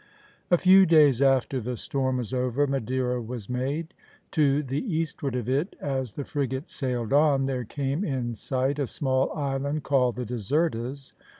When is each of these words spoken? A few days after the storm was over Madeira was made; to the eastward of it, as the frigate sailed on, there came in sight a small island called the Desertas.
A 0.49 0.57
few 0.57 0.87
days 0.87 1.21
after 1.21 1.59
the 1.61 1.77
storm 1.77 2.17
was 2.17 2.33
over 2.33 2.65
Madeira 2.65 3.21
was 3.21 3.47
made; 3.47 3.93
to 4.31 4.63
the 4.63 4.79
eastward 4.95 5.35
of 5.35 5.47
it, 5.47 5.75
as 5.79 6.13
the 6.13 6.23
frigate 6.23 6.71
sailed 6.71 7.13
on, 7.13 7.45
there 7.45 7.65
came 7.65 8.03
in 8.03 8.33
sight 8.33 8.79
a 8.79 8.87
small 8.87 9.31
island 9.33 9.83
called 9.83 10.15
the 10.15 10.25
Desertas. 10.25 11.13